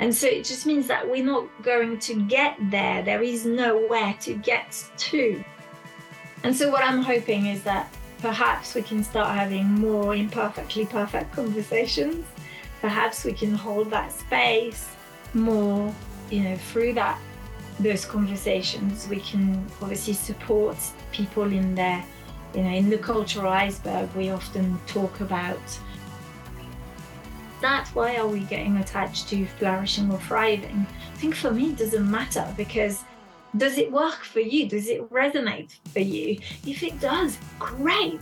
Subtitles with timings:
[0.00, 3.02] And so it just means that we're not going to get there.
[3.02, 5.44] There is nowhere to get to.
[6.42, 11.32] And so what I'm hoping is that perhaps we can start having more imperfectly perfect
[11.32, 12.24] conversations.
[12.80, 14.88] Perhaps we can hold that space
[15.34, 15.94] more,
[16.30, 17.20] you know, through that
[17.78, 19.06] those conversations.
[19.06, 20.76] We can obviously support
[21.12, 22.02] people in their,
[22.54, 24.08] you know, in the cultural iceberg.
[24.14, 25.60] We often talk about
[27.60, 27.88] that.
[27.94, 30.86] Why are we getting attached to flourishing or thriving?
[31.12, 33.04] I think for me, it doesn't matter because
[33.56, 34.68] does it work for you?
[34.68, 36.38] Does it resonate for you?
[36.66, 38.20] If it does, great.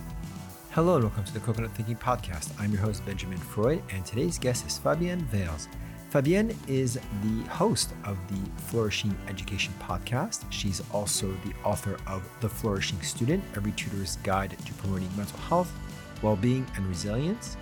[0.71, 2.53] Hello and welcome to the Coconut Thinking Podcast.
[2.59, 5.69] I'm your host, Benjamin Freud, and today's guest is Fabienne Vailes.
[6.13, 10.45] Fabienne is the host of the Flourishing Education Podcast.
[10.51, 15.71] She's also the author of The Flourishing Student, Every Tutor's Guide to Promoting Mental Health,
[16.23, 17.59] Well-Being, and Resilience.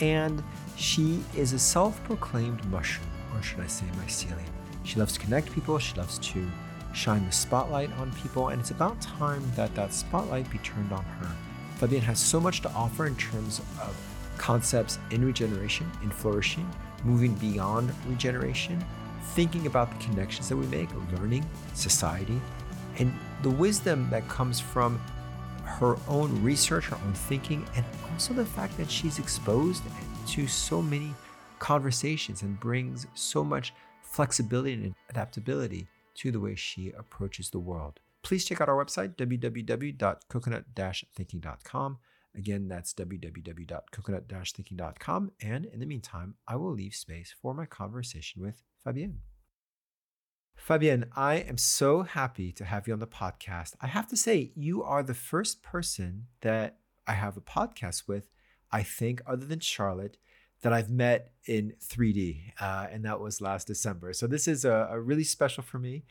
[0.00, 0.42] And
[0.76, 4.44] she is a self-proclaimed mushroom, or should I say mycelium.
[4.84, 5.78] She loves to connect people.
[5.78, 6.46] She loves to
[6.94, 11.04] shine the spotlight on people, and it's about time that that spotlight be turned on
[11.04, 11.30] her.
[11.78, 13.96] Fabienne has so much to offer in terms of
[14.38, 16.68] concepts in regeneration, in flourishing,
[17.04, 18.82] moving beyond regeneration,
[19.34, 22.40] thinking about the connections that we make, learning, society,
[22.98, 25.00] and the wisdom that comes from
[25.66, 29.82] her own research, her own thinking, and also the fact that she's exposed
[30.28, 31.12] to so many
[31.58, 38.00] conversations and brings so much flexibility and adaptability to the way she approaches the world.
[38.22, 41.98] Please check out our website, www.coconut-thinking.com.
[42.34, 45.32] Again, that's www.coconut-thinking.com.
[45.40, 49.20] And in the meantime, I will leave space for my conversation with Fabienne.
[50.58, 53.74] Fabienne, I am so happy to have you on the podcast.
[53.80, 58.30] I have to say, you are the first person that I have a podcast with,
[58.72, 60.16] I think, other than Charlotte,
[60.62, 64.12] that I've met in 3D, uh, and that was last December.
[64.12, 66.04] So this is a, a, really special for me,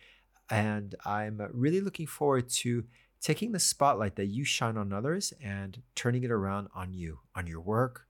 [0.49, 2.85] and I'm really looking forward to
[3.19, 7.47] taking the spotlight that you shine on others and turning it around on you, on
[7.47, 8.07] your work,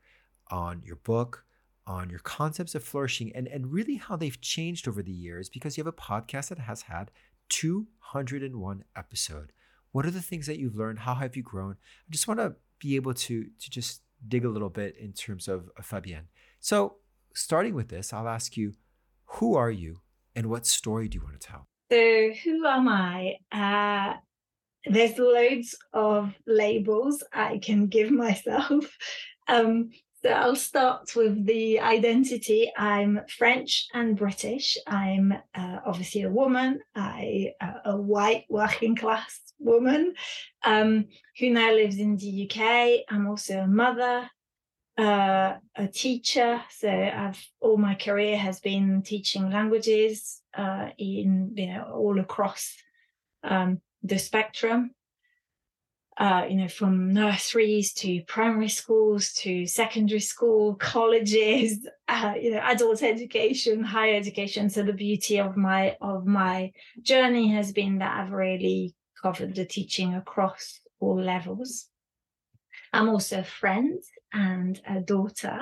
[0.52, 1.45] on your book,
[1.88, 5.78] on your concepts of flourishing, and, and really how they've changed over the years because
[5.78, 7.12] you have a podcast that has had
[7.50, 9.52] 201 episode.
[9.92, 11.00] What are the things that you've learned?
[11.00, 11.74] How have you grown?
[11.74, 15.48] I just want to be able to to just dig a little bit in terms
[15.48, 16.28] of, Fabienne.
[16.60, 16.96] So,
[17.34, 18.74] starting with this, I'll ask you,
[19.26, 20.02] who are you
[20.36, 21.68] and what story do you want to tell?
[21.92, 23.36] So, who am I?
[23.52, 24.18] Uh,
[24.86, 28.98] there's loads of labels I can give myself.
[29.48, 29.92] Um,
[30.26, 32.72] so I'll start with the identity.
[32.76, 34.76] I'm French and British.
[34.88, 36.80] I'm uh, obviously a woman.
[36.96, 40.16] I uh, a white working class woman
[40.64, 41.06] um,
[41.38, 43.06] who now lives in the UK.
[43.08, 44.28] I'm also a mother,
[44.98, 46.60] uh, a teacher.
[46.72, 52.76] So I've all my career has been teaching languages uh, in you know all across
[53.44, 54.95] um, the spectrum
[56.18, 62.60] uh, you know, from nurseries to primary schools to secondary school, colleges, uh, you know,
[62.64, 64.70] adult education, higher education.
[64.70, 66.72] So the beauty of my of my
[67.02, 71.88] journey has been that I've really covered the teaching across all levels.
[72.94, 74.00] I'm also a friend
[74.32, 75.60] and a daughter,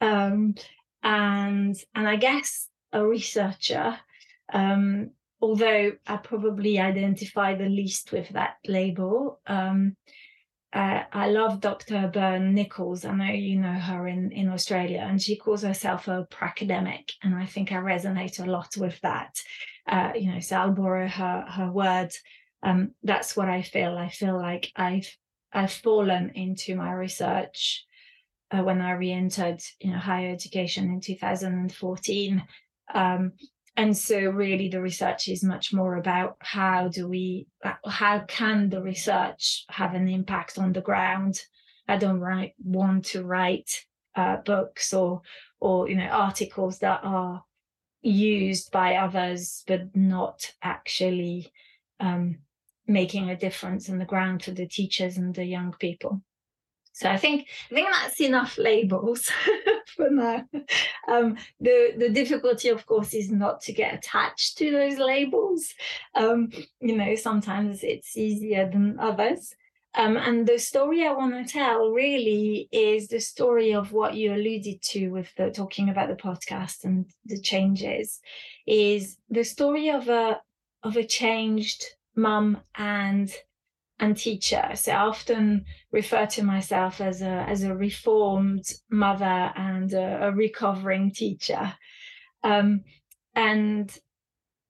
[0.00, 0.54] um,
[1.02, 3.98] and and I guess a researcher.
[4.52, 5.10] Um,
[5.40, 9.40] although I probably identify the least with that label.
[9.46, 9.96] Um,
[10.72, 12.10] uh, I love Dr.
[12.12, 13.04] Byrne Nichols.
[13.04, 17.34] I know you know her in, in Australia, and she calls herself a pracademic, and
[17.34, 19.40] I think I resonate a lot with that.
[19.86, 22.20] Uh, you know, so I'll borrow her her words.
[22.62, 23.96] Um, that's what I feel.
[23.96, 25.08] I feel like I've
[25.52, 27.86] I've fallen into my research
[28.50, 32.44] uh, when I re-entered you know higher education in 2014.
[32.92, 33.32] Um,
[33.76, 37.46] and so really the research is much more about how do we
[37.84, 41.42] how can the research have an impact on the ground?
[41.86, 43.84] I don't write, want to write
[44.14, 45.22] uh, books or
[45.60, 47.44] or you know articles that are
[48.02, 51.52] used by others but not actually
[52.00, 52.38] um,
[52.86, 56.22] making a difference on the ground for the teachers and the young people
[56.96, 59.30] so I think I think that's enough labels
[59.96, 60.44] for now.
[61.06, 65.74] Um, the the difficulty, of course, is not to get attached to those labels.
[66.14, 66.48] Um,
[66.80, 69.54] you know, sometimes it's easier than others.
[69.94, 74.32] Um, and the story I want to tell really is the story of what you
[74.32, 78.20] alluded to with the talking about the podcast and the changes,
[78.66, 80.40] is the story of a
[80.82, 81.84] of a changed
[82.14, 83.30] mum and
[83.98, 84.70] and teacher.
[84.74, 90.32] So I often refer to myself as a as a reformed mother and a, a
[90.32, 91.74] recovering teacher.
[92.42, 92.82] Um,
[93.34, 93.96] and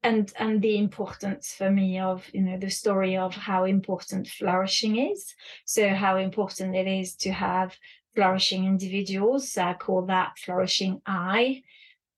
[0.02, 4.96] and and the importance for me of you know the story of how important flourishing
[4.96, 5.34] is
[5.64, 7.76] so how important it is to have
[8.14, 11.62] flourishing individuals so i call that flourishing i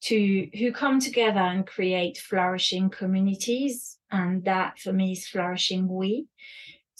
[0.00, 6.26] to who come together and create flourishing communities and that for me is flourishing we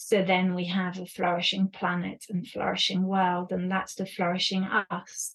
[0.00, 5.34] so then we have a flourishing planet and flourishing world and that's the flourishing us.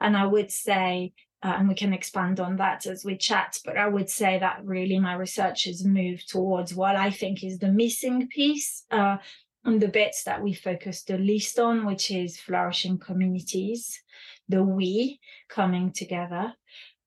[0.00, 1.12] And i would say
[1.42, 4.64] uh, and we can expand on that as we chat but i would say that
[4.64, 9.16] really my research has moved towards what i think is the missing piece uh,
[9.64, 14.00] and the bits that we focus the least on which is flourishing communities
[14.48, 15.18] the we
[15.48, 16.54] coming together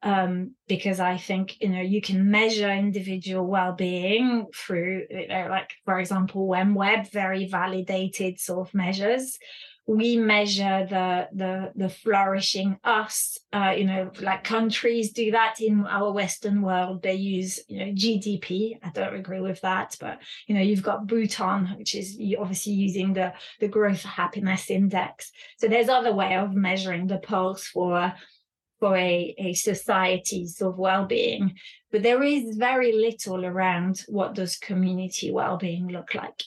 [0.03, 5.71] um, because I think you know you can measure individual well-being through you know, like
[5.85, 9.37] for example WEMWBS very validated sort of measures.
[9.89, 13.37] We measure the the the flourishing us.
[13.53, 17.01] Uh, you know, like countries do that in our Western world.
[17.01, 18.77] They use you know GDP.
[18.83, 23.13] I don't agree with that, but you know you've got Bhutan, which is obviously using
[23.13, 25.31] the the growth happiness index.
[25.57, 28.13] So there's other way of measuring the pulse for
[28.79, 31.55] for a, a society's of well-being
[31.91, 36.43] but there is very little around what does community well-being look like.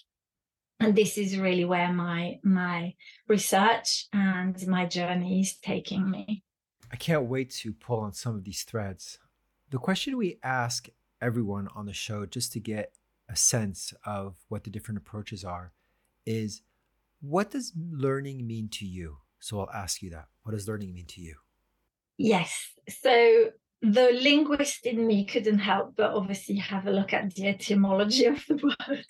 [0.78, 2.94] And this is really where my my
[3.28, 6.42] research and my journey is taking me.
[6.92, 9.18] I can't wait to pull on some of these threads.
[9.70, 10.88] The question we ask
[11.20, 12.94] everyone on the show just to get
[13.28, 15.72] a sense of what the different approaches are
[16.26, 16.62] is
[17.20, 19.18] what does learning mean to you?
[19.38, 20.28] So i'll ask you that.
[20.42, 21.36] What does learning mean to you
[22.20, 22.72] Yes.
[23.02, 23.50] So
[23.80, 28.44] the linguist in me couldn't help but obviously have a look at the etymology of
[28.46, 28.56] the
[28.88, 29.06] word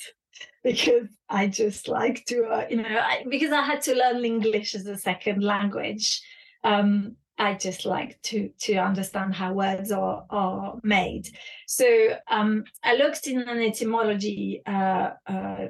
[0.63, 4.77] because I just like to, uh, you know, I, because I had to learn English
[4.77, 6.23] as a second language.
[6.63, 11.27] Um, I just like to to understand how words are are made.
[11.67, 15.69] So um, I looked in an etymology uh, uh,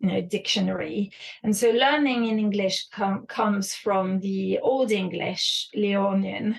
[0.00, 1.12] you know dictionary.
[1.42, 6.56] And so learning in english com- comes from the old english leornian.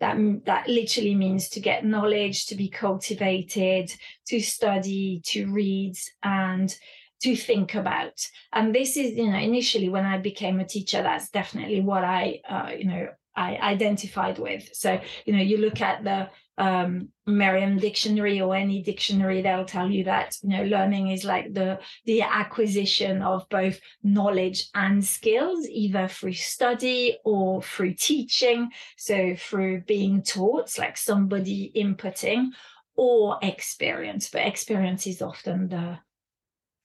[0.00, 0.16] That
[0.46, 3.92] that literally means to get knowledge to be cultivated
[4.26, 6.74] to study to read and
[7.22, 8.20] to think about.
[8.52, 12.40] And this is you know initially when i became a teacher that's definitely what i
[12.48, 14.68] uh, you know i identified with.
[14.72, 16.28] So you know you look at the
[16.58, 21.52] um, Merriam dictionary or any dictionary, they'll tell you that you know learning is like
[21.54, 28.70] the the acquisition of both knowledge and skills, either through study or through teaching.
[28.96, 32.50] So through being taught, like somebody inputting,
[32.96, 34.28] or experience.
[34.30, 35.98] But experience is often the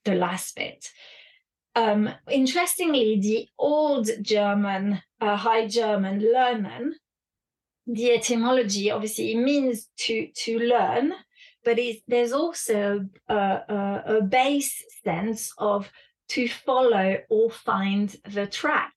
[0.06, 0.90] the last bit.
[1.76, 6.94] Um, interestingly, the old German, uh, High German lernen
[7.88, 11.14] the etymology obviously it means to to learn
[11.64, 15.90] but there's also a, a, a, base sense of
[16.30, 18.94] to follow or find the track.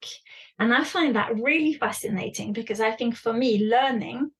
[0.59, 4.31] And i find that really fascinating because i think for me learning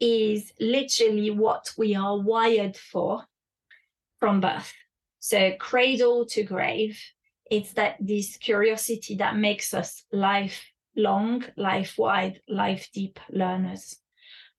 [0.00, 3.24] is literally what we are wired for
[4.20, 4.72] from birth.
[5.18, 6.98] So cradle to grave
[7.50, 10.62] it's that this curiosity that makes us life
[10.98, 13.96] long, life wide, life deep learners.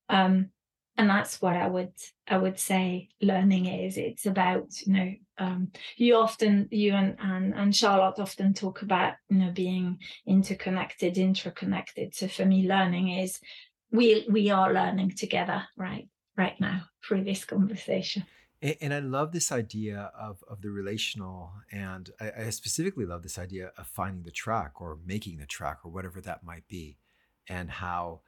[0.07, 0.49] Um,
[0.97, 1.93] and that's what I would
[2.27, 3.97] I would say learning is.
[3.97, 9.13] It's about you know um, you often you and, and and Charlotte often talk about
[9.29, 12.15] you know being interconnected, interconnected.
[12.15, 13.39] So for me, learning is
[13.91, 18.25] we we are learning together right right now through this conversation.
[18.61, 23.39] And, I love this idea of, of the relational, and I, I specifically love this
[23.39, 26.97] idea of finding the track or making the track or whatever that might be,
[27.47, 28.19] and how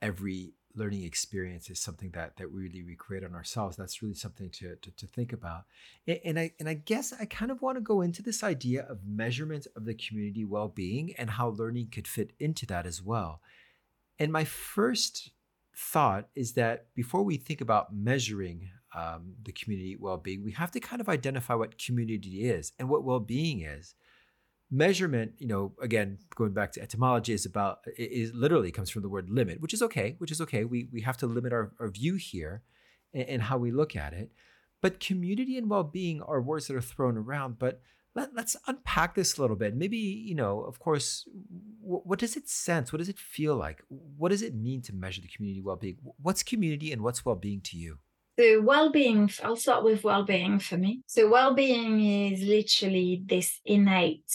[0.00, 3.76] every learning experience is something that that really we create on ourselves.
[3.76, 5.64] That's really something to to, to think about.
[6.06, 8.86] And, and, I and I guess I kind of want to go into this idea
[8.88, 13.42] of measurement of the community well-being and how learning could fit into that as well.
[14.18, 15.30] And my first
[15.76, 20.80] thought is that before we think about measuring um, the community well-being, we have to
[20.80, 23.94] kind of identify what community is and what well-being is.
[24.70, 29.02] Measurement, you know, again, going back to etymology, is about it is literally comes from
[29.02, 30.64] the word limit, which is okay, which is okay.
[30.64, 32.62] We we have to limit our, our view here
[33.14, 34.32] and, and how we look at it.
[34.80, 37.80] But community and well-being are words that are thrown around, but
[38.16, 39.76] let, us unpack this a little bit.
[39.76, 41.28] Maybe, you know, of course,
[41.82, 42.92] w- what does it sense?
[42.92, 43.82] What does it feel like?
[43.88, 45.98] What does it mean to measure the community well being?
[46.22, 47.98] What's community and what's well being to you?
[48.38, 51.00] So, well being, I'll start with well being for me.
[51.06, 52.00] So, well being
[52.32, 54.30] is literally this innate,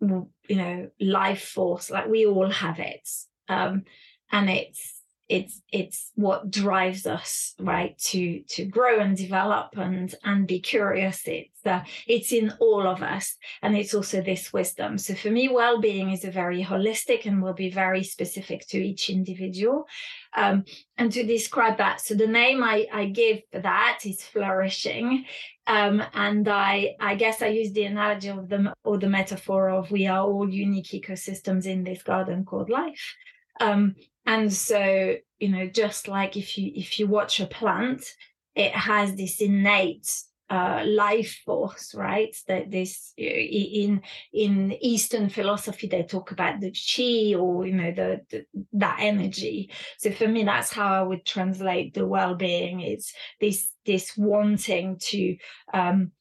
[0.00, 3.08] you know, life force, like we all have it.
[3.48, 3.84] Um,
[4.30, 5.02] and it's
[5.32, 11.22] it's it's what drives us right to to grow and develop and and be curious
[11.26, 15.48] it's uh, it's in all of us and it's also this wisdom so for me
[15.48, 19.86] well-being is a very holistic and will be very specific to each individual
[20.36, 20.64] um,
[20.98, 25.24] and to describe that so the name i i give for that is flourishing
[25.68, 29.92] um, and I, I guess I use the analogy of the or the metaphor of
[29.92, 33.14] we are all unique ecosystems in this garden called life.
[33.60, 33.94] Um,
[34.26, 38.04] and so you know just like if you if you watch a plant
[38.54, 40.08] it has this innate
[40.52, 42.36] uh, life force, right?
[42.46, 44.02] That this in
[44.34, 48.44] in Eastern philosophy they talk about the chi or you know the, the,
[48.74, 49.70] that energy.
[49.96, 52.80] So for me, that's how I would translate the well-being.
[52.80, 55.36] It's this this wanting to
[55.72, 56.12] um,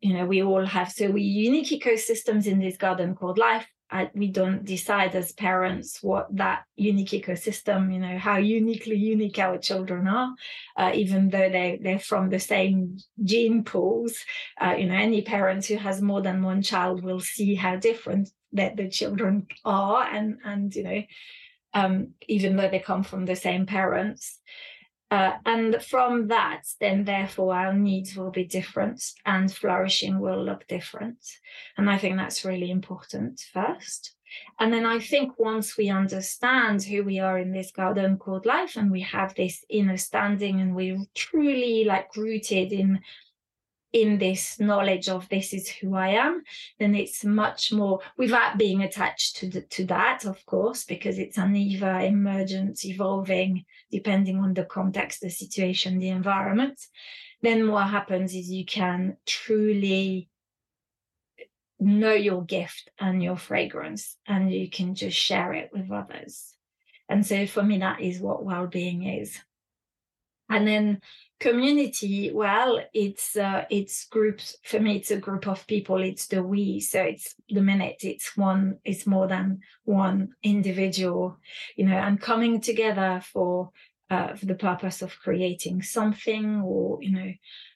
[0.00, 4.10] you know we all have so we unique ecosystems in this garden called life I,
[4.14, 9.58] we don't decide as parents what that unique ecosystem, you know, how uniquely unique our
[9.58, 10.34] children are,
[10.76, 14.18] uh, even though they they're from the same gene pools.
[14.60, 18.28] Uh, you know, any parent who has more than one child will see how different
[18.52, 21.02] that the children are, and and you know,
[21.72, 24.38] um, even though they come from the same parents.
[25.10, 30.66] Uh, and from that, then therefore our needs will be different and flourishing will look
[30.66, 31.18] different.
[31.78, 34.14] And I think that's really important first.
[34.60, 38.76] And then I think once we understand who we are in this garden called life
[38.76, 43.00] and we have this inner standing and we're truly like rooted in
[44.02, 46.42] in this knowledge of this is who I am,
[46.78, 51.38] then it's much more without being attached to the, to that, of course, because it's
[51.38, 56.80] an ever emergent, evolving, depending on the context, the situation, the environment.
[57.42, 60.28] Then what happens is you can truly
[61.80, 66.54] know your gift and your fragrance, and you can just share it with others.
[67.08, 69.38] And so for me, that is what well-being is.
[70.50, 71.00] And then
[71.40, 76.42] community well it's uh, it's groups for me it's a group of people it's the
[76.42, 81.38] we so it's the minute it's one it's more than one individual
[81.76, 83.70] you know and coming together for
[84.10, 87.32] uh, for the purpose of creating something or you know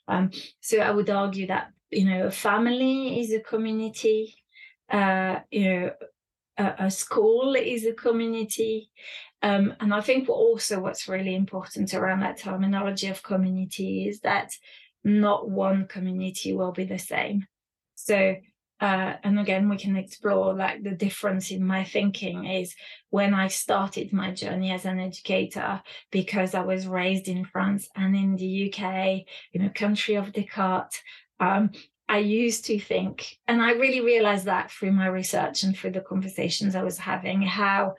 [0.08, 4.34] um, so i would argue that you know a family is a community
[4.90, 5.90] uh, you know
[6.62, 8.90] a, a school is a community
[9.42, 14.52] um, and I think also what's really important around that terminology of community is that
[15.02, 17.46] not one community will be the same.
[17.96, 18.36] So,
[18.80, 22.74] uh, and again, we can explore like the difference in my thinking is
[23.10, 28.14] when I started my journey as an educator, because I was raised in France and
[28.14, 31.00] in the UK, you know, country of Descartes.
[31.40, 31.72] Um,
[32.12, 36.02] I used to think, and I really realized that through my research and through the
[36.02, 37.94] conversations I was having, how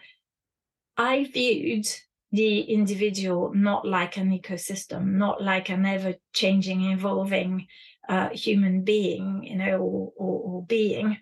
[0.96, 1.88] I viewed
[2.32, 7.66] the individual not like an ecosystem, not like an ever changing, evolving
[8.08, 11.18] uh, human being, you know, or, or, or, being,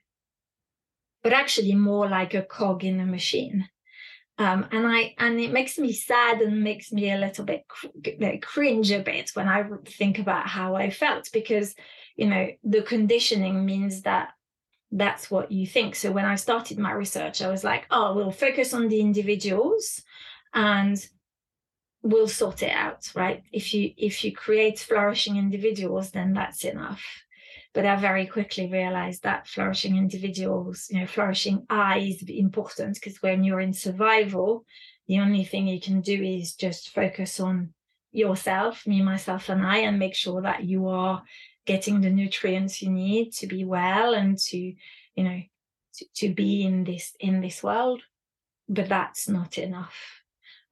[1.23, 3.69] but actually more like a cog in a machine.
[4.37, 8.37] Um, and I and it makes me sad and makes me a little bit cr-
[8.41, 11.73] cringe a bit when I think about how I felt because
[12.15, 14.29] you know the conditioning means that
[14.91, 15.95] that's what you think.
[15.95, 20.01] So when I started my research, I was like, oh, we'll focus on the individuals
[20.53, 20.97] and
[22.03, 23.43] we'll sort it out, right?
[23.51, 27.03] If you if you create flourishing individuals, then that's enough.
[27.73, 33.21] But I very quickly realized that flourishing individuals, you know, flourishing I is important because
[33.21, 34.65] when you're in survival,
[35.07, 37.73] the only thing you can do is just focus on
[38.11, 41.23] yourself, me, myself, and I, and make sure that you are
[41.65, 45.41] getting the nutrients you need to be well and to you know
[45.95, 48.01] to, to be in this in this world.
[48.69, 49.95] But that's not enough.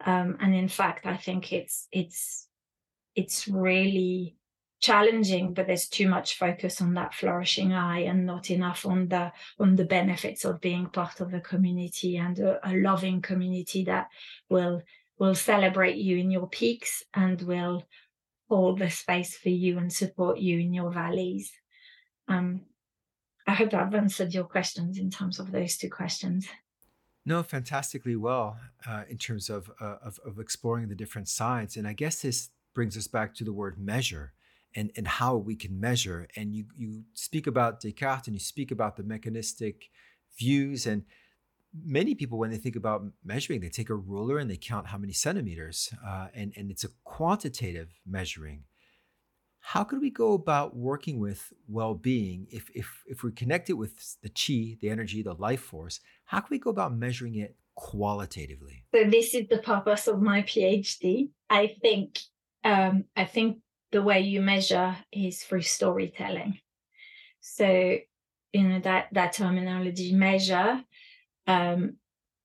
[0.05, 2.47] Um, and in fact i think it's it's
[3.15, 4.37] it's really
[4.79, 9.31] challenging but there's too much focus on that flourishing eye and not enough on the
[9.59, 14.07] on the benefits of being part of a community and a, a loving community that
[14.49, 14.81] will
[15.17, 17.83] will celebrate you in your peaks and will
[18.49, 21.51] hold the space for you and support you in your valleys.
[22.27, 22.61] Um,
[23.47, 26.47] I hope I've answered your questions in terms of those two questions.
[27.25, 31.87] No, fantastically well uh, in terms of, uh, of, of exploring the different sides, and
[31.87, 34.33] I guess this brings us back to the word measure
[34.75, 36.27] and and how we can measure.
[36.35, 39.89] And you you speak about Descartes and you speak about the mechanistic
[40.37, 41.03] views and
[41.83, 44.97] many people when they think about measuring they take a ruler and they count how
[44.97, 48.63] many centimeters uh, and, and it's a quantitative measuring
[49.61, 54.17] how could we go about working with well-being if, if, if we connect it with
[54.23, 58.83] the chi the energy the life force how can we go about measuring it qualitatively?
[58.93, 61.29] So this is the purpose of my PhD.
[61.49, 62.19] I think
[62.65, 63.59] um, I think
[63.93, 66.59] the way you measure is through storytelling.
[67.39, 67.97] So
[68.51, 70.83] you know that that terminology measure
[71.47, 71.97] um,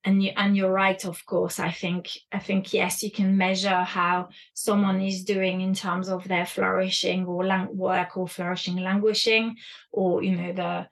[0.05, 1.59] and you and you're right of course.
[1.59, 6.29] I think i think yes you can measure how someone is doing in terms of
[6.29, 9.57] their flourishing or lang- work or flourishing languishing
[9.93, 10.87] or you know the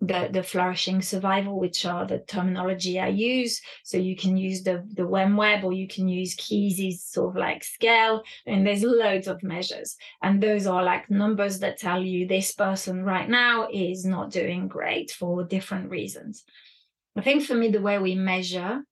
[0.00, 3.60] the the flourishing survival which are the terminology i use.
[3.82, 7.64] So you can use the the web or you can use Keyes' sort of like
[7.64, 8.22] scale.
[8.46, 9.96] And there's loads of measures.
[10.22, 14.68] And those are like numbers that tell you this person right now is not doing
[14.68, 16.44] great for different reasons
[17.16, 18.82] I think for me, the way we measure,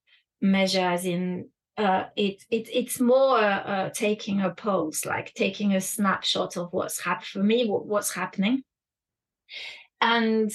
[0.41, 5.81] measure as in uh, it, it it's more uh, taking a pulse, like taking a
[5.81, 8.63] snapshot of what's happened for me, what, what's happening,
[10.01, 10.51] and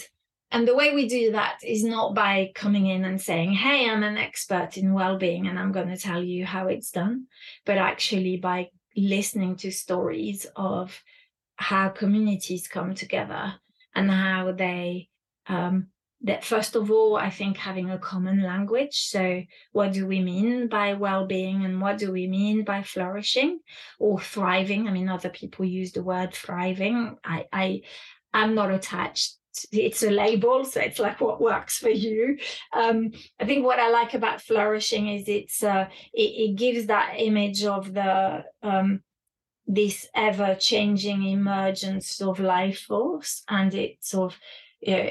[0.51, 4.03] and the way we do that is not by coming in and saying, "Hey, I'm
[4.03, 7.27] an expert in well-being, and I'm going to tell you how it's done,"
[7.65, 11.01] but actually by listening to stories of
[11.55, 13.53] how communities come together
[13.93, 15.07] and how they
[15.47, 15.87] um,
[16.23, 19.07] that first of all, I think having a common language.
[19.07, 23.59] So, what do we mean by well being and what do we mean by flourishing
[23.99, 24.87] or thriving?
[24.87, 27.17] I mean, other people use the word thriving.
[27.23, 27.81] I, I,
[28.33, 29.37] I'm not attached.
[29.71, 32.37] It's a label, so it's like what works for you.
[32.71, 37.15] Um, I think what I like about flourishing is it's uh, it, it gives that
[37.17, 39.01] image of the um,
[39.67, 44.39] this ever changing emergence of life force, and it sort of
[44.81, 45.09] know,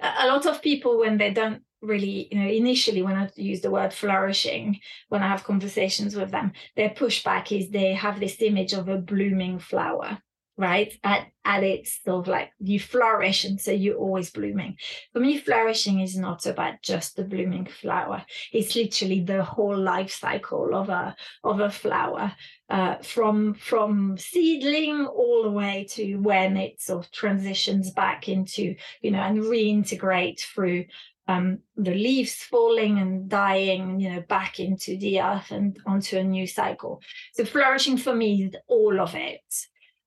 [0.00, 3.70] a lot of people when they don't really, you know, initially when I use the
[3.70, 8.72] word flourishing, when I have conversations with them, their pushback is they have this image
[8.72, 10.18] of a blooming flower
[10.56, 14.76] right at at its sort of like you flourish and so you're always blooming
[15.12, 20.10] for me flourishing is not about just the blooming flower it's literally the whole life
[20.10, 22.32] cycle of a of a flower
[22.68, 28.74] uh, from from seedling all the way to when it sort of transitions back into
[29.02, 30.84] you know and reintegrate through
[31.28, 36.22] um, the leaves falling and dying, you know, back into the earth and onto a
[36.22, 37.02] new cycle.
[37.34, 39.42] So flourishing for me is all of it.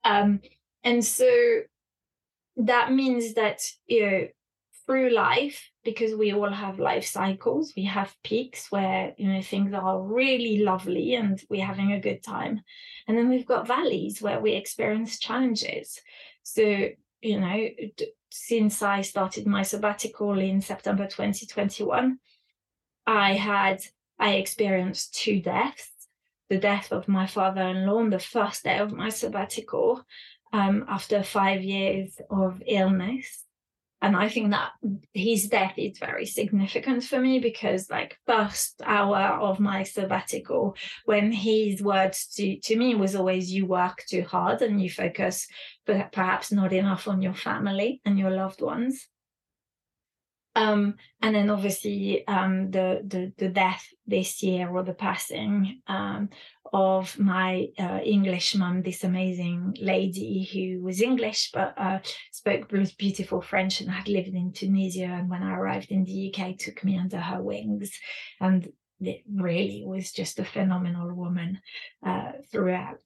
[0.03, 0.41] Um,
[0.83, 1.27] and so
[2.57, 4.27] that means that you know
[4.85, 9.71] through life because we all have life cycles we have peaks where you know things
[9.73, 12.61] are really lovely and we're having a good time.
[13.07, 15.99] And then we've got valleys where we experience challenges.
[16.43, 16.89] So
[17.21, 17.67] you know
[18.31, 22.17] since i started my sabbatical in september 2021
[23.07, 23.81] i had
[24.19, 25.98] i experienced two deaths
[26.49, 30.03] the death of my father-in-law on the first day of my sabbatical
[30.51, 33.45] um, after five years of illness.
[34.01, 34.71] And I think that
[35.13, 41.33] his death is very significant for me because, like, first hour of my sabbatical, when
[41.33, 45.47] his words to, to me was always, "You work too hard and you focus,
[45.85, 49.05] but perhaps not enough on your family and your loved ones."
[50.59, 56.29] Um, and then obviously um, the, the the death this year or the passing um,
[56.73, 61.99] of my uh, English mum, this amazing lady who was English but uh,
[62.31, 65.05] spoke beautiful French and had lived in Tunisia.
[65.05, 67.97] And when I arrived in the UK, took me under her wings,
[68.41, 68.67] and
[68.99, 71.61] it really was just a phenomenal woman
[72.05, 73.03] uh, throughout.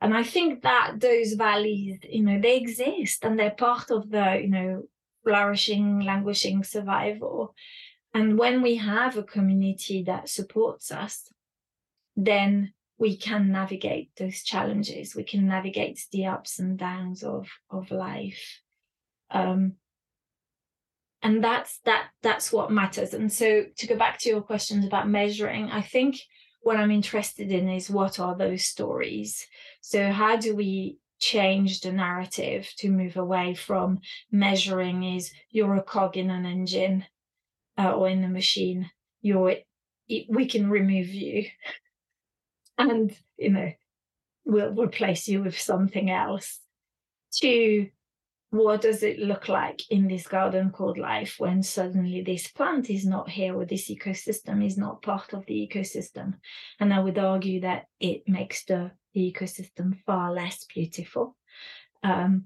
[0.00, 4.40] And I think that those values, you know, they exist and they're part of the,
[4.40, 4.82] you know,
[5.24, 7.54] flourishing, languishing survival.
[8.14, 11.32] And when we have a community that supports us,
[12.16, 15.14] then we can navigate those challenges.
[15.14, 18.60] We can navigate the ups and downs of, of life.
[19.30, 19.74] Um,
[21.22, 23.14] and that's that that's what matters.
[23.14, 26.20] And so to go back to your questions about measuring, I think
[26.62, 29.46] what I'm interested in is what are those stories?
[29.80, 34.00] So how do we change the narrative to move away from
[34.32, 37.06] measuring is you're a cog in an engine
[37.78, 38.90] uh, or in the machine.
[39.22, 39.54] You're
[40.28, 41.46] we can remove you.
[42.76, 43.72] And you know
[44.44, 46.58] we'll replace you with something else.
[47.40, 47.88] To
[48.52, 53.06] what does it look like in this garden called life when suddenly this plant is
[53.06, 56.34] not here or this ecosystem is not part of the ecosystem
[56.78, 61.36] and i would argue that it makes the the ecosystem far less beautiful.
[62.02, 62.44] Um,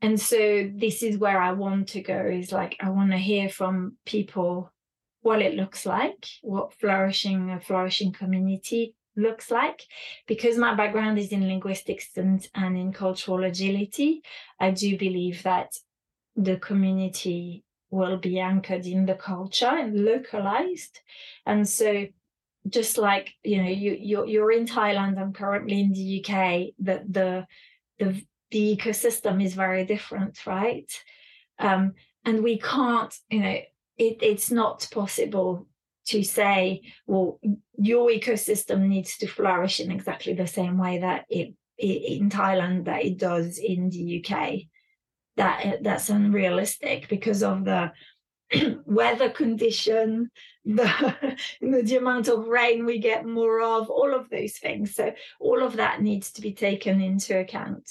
[0.00, 3.48] and so this is where I want to go is like I want to hear
[3.48, 4.72] from people
[5.20, 9.82] what it looks like, what flourishing a flourishing community looks like.
[10.26, 14.22] Because my background is in linguistics and, and in cultural agility,
[14.58, 15.74] I do believe that
[16.36, 21.00] the community will be anchored in the culture and localized.
[21.44, 22.06] And so
[22.68, 27.10] just like you know you you're, you're in Thailand I'm currently in the UK that
[27.12, 27.46] the
[27.98, 30.90] the the ecosystem is very different right
[31.58, 33.58] um, and we can't you know
[33.96, 35.66] it, it's not possible
[36.08, 37.38] to say well
[37.76, 42.86] your ecosystem needs to flourish in exactly the same way that it, it in Thailand
[42.86, 44.60] that it does in the UK
[45.36, 47.92] that that's unrealistic because of the
[48.86, 50.30] weather condition
[50.64, 54.94] the, the amount of rain we get more of all of those things.
[54.94, 57.88] So all of that needs to be taken into account.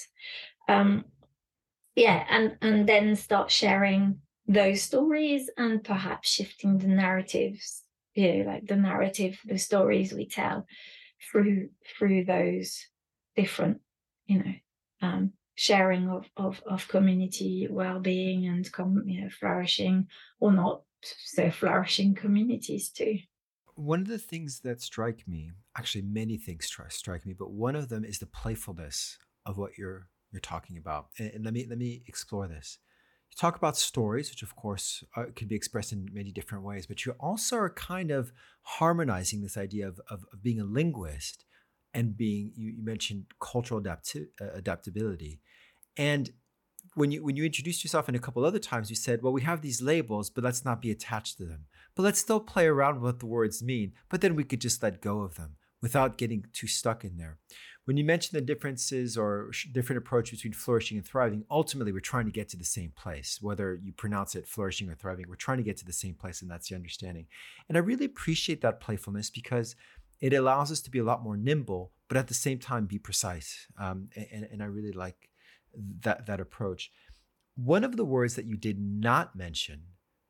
[0.68, 1.06] Um
[1.96, 7.84] yeah and and then start sharing those stories and perhaps shifting the narratives
[8.18, 10.66] you know like the narrative the stories we tell
[11.32, 12.86] through through those
[13.36, 13.80] different
[14.26, 14.54] you know
[15.02, 20.08] um sharing of, of, of community well-being and com, you know, flourishing
[20.40, 23.18] or not so flourishing communities too.
[23.74, 27.90] One of the things that strike me, actually many things strike me, but one of
[27.90, 31.08] them is the playfulness of what you're you're talking about.
[31.18, 32.78] And, and let me let me explore this.
[33.32, 36.88] You talk about stories, which of course uh, can be expressed in many different ways,
[36.88, 41.46] but you also are kind of harmonizing this idea of, of, of being a linguist
[41.94, 45.40] and being you, you mentioned cultural adapti- uh, adaptability.
[45.98, 46.32] And
[46.94, 49.42] when you when you introduced yourself and a couple other times you said well we
[49.42, 51.66] have these labels but let's not be attached to them.
[51.96, 54.82] But let's still play around with what the words mean but then we could just
[54.82, 57.38] let go of them without getting too stuck in there
[57.88, 62.26] when you mention the differences or different approach between flourishing and thriving ultimately we're trying
[62.26, 65.58] to get to the same place whether you pronounce it flourishing or thriving we're trying
[65.58, 67.26] to get to the same place and that's the understanding
[67.70, 69.76] and i really appreciate that playfulness because
[70.20, 73.00] it allows us to be a lot more nimble, but at the same time be
[73.00, 73.68] precise.
[73.80, 75.30] Um, and, and I really like
[76.02, 76.92] that that approach.
[77.56, 79.82] One of the words that you did not mention,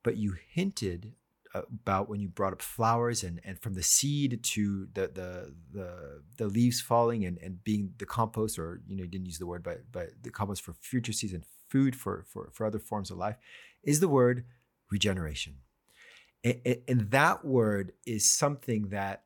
[0.02, 1.14] but you hinted
[1.54, 6.22] about when you brought up flowers and, and from the seed to the the the,
[6.36, 9.46] the leaves falling and, and being the compost or you know you didn't use the
[9.46, 13.16] word but but the compost for future season food for for, for other forms of
[13.16, 13.36] life
[13.82, 14.44] is the word
[14.90, 15.54] regeneration
[16.44, 19.24] and, and that word is something that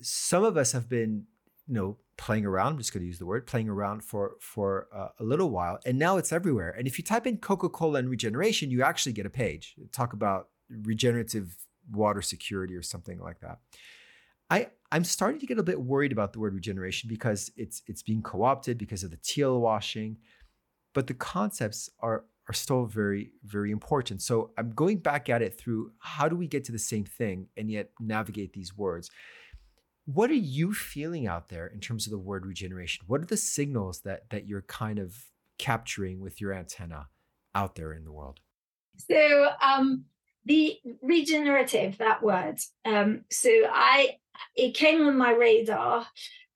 [0.00, 1.24] some of us have been,
[1.66, 2.72] you know, playing around.
[2.72, 5.78] I'm just going to use the word playing around for for uh, a little while,
[5.84, 6.70] and now it's everywhere.
[6.70, 10.48] And if you type in Coca-Cola and regeneration, you actually get a page talk about
[10.82, 11.56] regenerative
[11.90, 13.58] water security or something like that.
[14.50, 18.02] I I'm starting to get a bit worried about the word regeneration because it's it's
[18.02, 20.18] being co-opted because of the teal washing,
[20.94, 24.20] but the concepts are are still very very important.
[24.22, 27.46] So I'm going back at it through how do we get to the same thing
[27.56, 29.10] and yet navigate these words.
[30.06, 33.04] What are you feeling out there in terms of the word regeneration?
[33.06, 35.26] What are the signals that that you're kind of
[35.58, 37.08] capturing with your antenna
[37.54, 38.40] out there in the world?
[38.96, 40.04] So um,
[40.44, 42.58] the regenerative, that word.
[42.84, 44.16] Um, so I
[44.56, 46.06] it came on my radar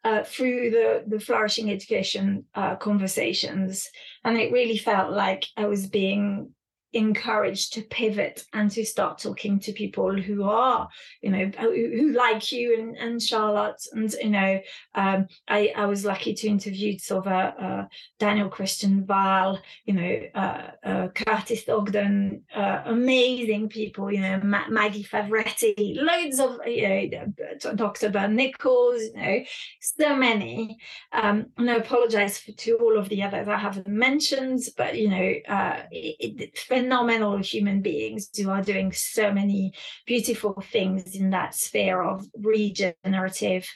[0.04, 3.88] uh, through the the flourishing education uh, conversations,
[4.24, 6.53] and it really felt like I was being
[6.94, 10.88] encouraged to pivot and to start talking to people who are
[11.20, 13.82] you know who, who like you and, and charlotte.
[13.92, 14.60] And you know
[14.94, 17.86] um, I, I was lucky to interview sort of
[18.18, 24.68] daniel christian Wahl you know uh, uh, curtis ogden uh, amazing people you know Ma-
[24.68, 29.44] maggie favretti loads of you know dr ben nichols you know
[29.80, 30.78] so many.
[31.12, 35.08] Um, and i apologize for, to all of the others i haven't mentioned but you
[35.08, 39.72] know uh, it, it, phenomenal human beings who are doing so many
[40.06, 43.66] beautiful things in that sphere of regenerative,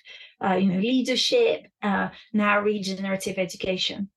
[0.44, 4.10] uh, you know, leadership, uh, now regenerative education.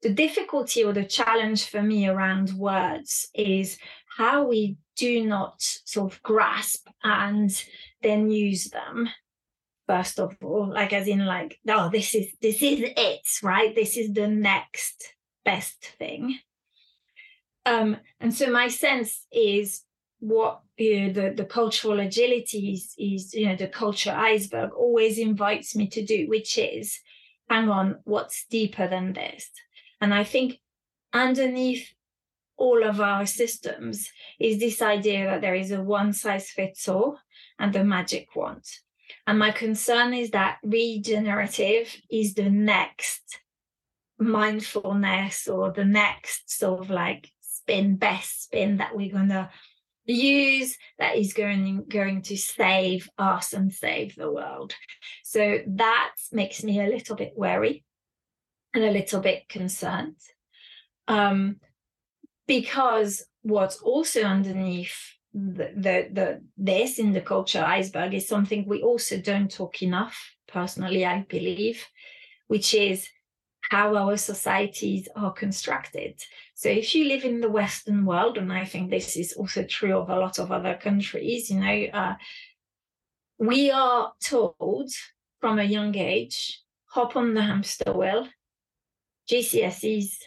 [0.00, 3.78] The difficulty or the challenge for me around words is
[4.16, 7.50] how we do not sort of grasp and
[8.02, 9.08] then use them
[9.86, 13.96] first of all like as in like oh this is this is it right this
[13.96, 16.38] is the next best thing
[17.66, 19.82] um, and so my sense is
[20.20, 25.18] what you know, the, the cultural agility is, is, you know, the culture iceberg always
[25.18, 26.98] invites me to do, which is
[27.48, 29.50] hang on, what's deeper than this?
[30.00, 30.58] And I think
[31.12, 31.92] underneath
[32.56, 37.18] all of our systems is this idea that there is a one size fits all
[37.58, 38.64] and the magic wand.
[39.26, 43.40] And my concern is that regenerative is the next
[44.18, 47.30] mindfulness or the next sort of like
[47.66, 49.50] spin, best spin that we're going to
[50.04, 54.72] use that is going going to save us and save the world.
[55.24, 57.84] So that makes me a little bit wary
[58.72, 60.14] and a little bit concerned.
[61.08, 61.56] Um,
[62.46, 64.96] because what's also underneath
[65.34, 70.18] the, the, the this in the culture iceberg is something we also don't talk enough
[70.48, 71.84] personally i believe
[72.46, 73.06] which is
[73.70, 76.22] how our societies are constructed.
[76.54, 79.96] So if you live in the western world and i think this is also true
[79.96, 82.14] of a lot of other countries you know uh,
[83.38, 84.90] we are told
[85.40, 86.62] from a young age
[86.96, 88.26] hop on the hamster wheel.
[89.28, 90.18] Gcse's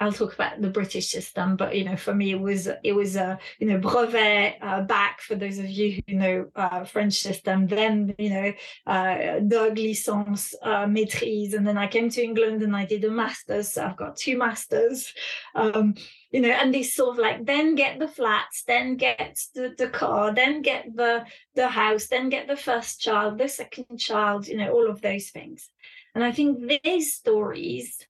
[0.00, 3.16] I'll talk about the British system, but you know, for me, it was it was
[3.16, 7.66] a you know brevet uh, bac for those of you who know uh, French system.
[7.66, 8.52] Then you know,
[8.86, 13.10] uh, DEUG licence, uh, maîtrise, and then I came to England and I did a
[13.10, 13.74] master's.
[13.74, 15.12] So I've got two masters.
[15.54, 15.94] Um,
[16.30, 19.88] you know, and they sort of like then get the flats, then get the, the
[19.88, 24.48] car, then get the the house, then get the first child, the second child.
[24.48, 25.68] You know, all of those things.
[26.14, 28.06] And I think these stories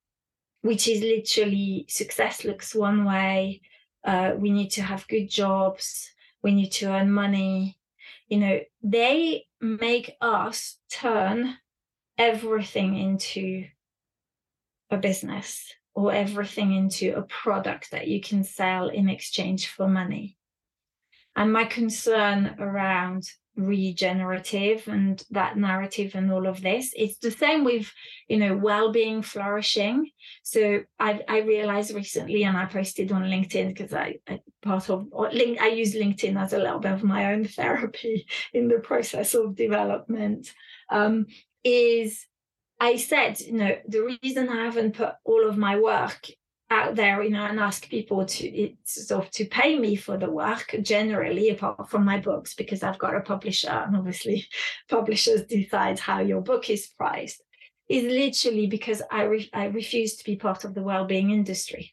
[0.62, 3.62] which is literally success looks one way.
[4.04, 6.10] Uh, we need to have good jobs.
[6.42, 7.78] We need to earn money.
[8.28, 11.56] You know, they make us turn
[12.16, 13.66] everything into
[14.90, 20.36] a business or everything into a product that you can sell in exchange for money.
[21.36, 26.92] And my concern around regenerative and that narrative and all of this.
[26.96, 27.92] It's the same with
[28.28, 30.10] you know well-being flourishing.
[30.42, 35.08] So i i realized recently and i posted on linkedin because i, I part of
[35.32, 39.34] link i use linkedin as a little bit of my own therapy in the process
[39.34, 40.52] of development
[40.90, 41.26] um,
[41.64, 42.26] is
[42.78, 46.28] i said you know the reason i haven't put all of my work
[46.70, 50.30] out there, you know, and ask people to sort of to pay me for the
[50.30, 54.46] work generally, apart from my books, because I've got a publisher, and obviously
[54.88, 57.42] publishers decide how your book is priced,
[57.88, 61.92] is literally because I re- I refuse to be part of the well-being industry.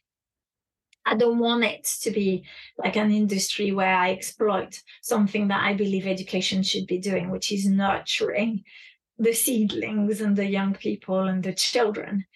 [1.04, 2.44] I don't want it to be
[2.76, 7.50] like an industry where I exploit something that I believe education should be doing, which
[7.50, 8.62] is nurturing
[9.18, 12.26] the seedlings and the young people and the children.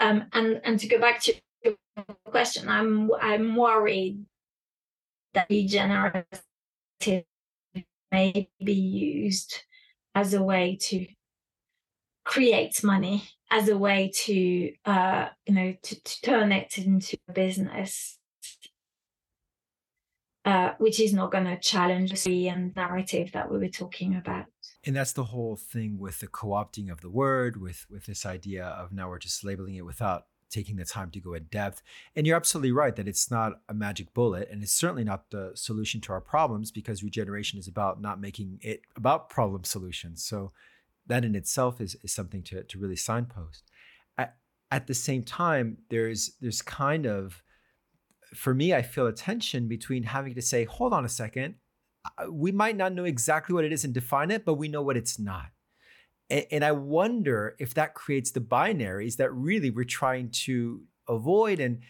[0.00, 1.34] Um, and and to go back to
[2.24, 2.68] question.
[2.68, 4.24] I'm I'm worried
[5.34, 6.24] that regenerative
[8.10, 9.62] may be used
[10.14, 11.06] as a way to
[12.24, 17.32] create money, as a way to uh, you know to, to turn it into a
[17.32, 18.18] business.
[20.44, 24.46] Uh, which is not going to challenge the and narrative that we were talking about.
[24.82, 28.64] And that's the whole thing with the co-opting of the word, with with this idea
[28.64, 31.82] of now we're just labeling it without taking the time to go in depth.
[32.16, 35.52] And you're absolutely right that it's not a magic bullet, and it's certainly not the
[35.54, 40.24] solution to our problems because regeneration is about not making it about problem solutions.
[40.24, 40.52] So
[41.06, 43.64] that in itself is, is something to, to really signpost.
[44.16, 44.36] At,
[44.70, 47.42] at the same time, there's there's kind of
[48.34, 51.54] for me, I feel a tension between having to say, hold on a second,
[52.30, 54.96] we might not know exactly what it is and define it, but we know what
[54.96, 55.46] it's not.
[56.30, 61.60] And, and I wonder if that creates the binaries that really we're trying to avoid.
[61.60, 61.80] And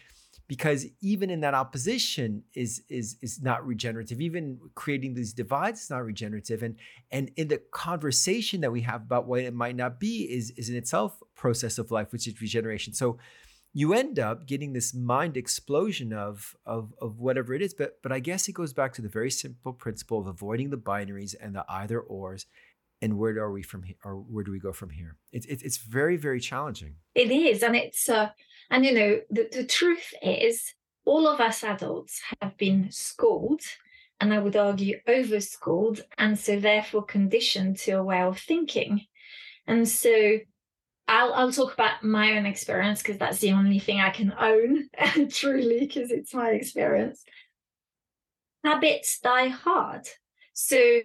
[0.48, 5.90] because even in that opposition is is is not regenerative even creating these divides is
[5.90, 6.76] not regenerative and
[7.12, 10.68] and in the conversation that we have about what it might not be is is
[10.68, 13.18] in itself process of life which is regeneration so
[13.74, 18.10] you end up getting this mind explosion of, of of whatever it is but but
[18.10, 21.54] i guess it goes back to the very simple principle of avoiding the binaries and
[21.54, 22.46] the either ors
[23.00, 25.62] and where are we from here or where do we go from here it's it's,
[25.62, 28.28] it's very very challenging it is and it's uh
[28.70, 33.62] and you know the, the truth is all of us adults have been schooled
[34.20, 39.02] and i would argue over schooled and so therefore conditioned to a way of thinking
[39.66, 40.38] and so
[41.10, 44.88] I'll, I'll talk about my own experience because that's the only thing I can own
[45.30, 47.24] truly because it's my experience.
[48.62, 50.06] Habits die hard.
[50.52, 51.00] So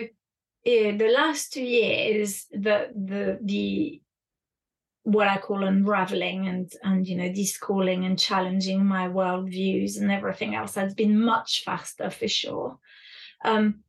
[0.65, 4.02] in the last two years, the the the
[5.04, 10.56] what I call unraveling and and you know discalling and challenging my worldviews and everything
[10.56, 12.80] else has been much faster for sure.
[13.43, 13.82] Um,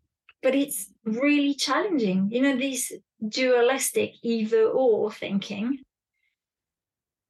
[0.42, 2.30] but it's really challenging.
[2.32, 2.92] You know, this
[3.26, 5.78] dualistic either or thinking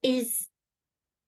[0.02, 0.48] is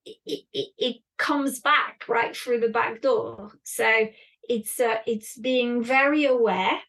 [0.05, 3.51] it, it, it comes back right through the back door.
[3.63, 4.07] So
[4.49, 6.79] it's uh, it's being very aware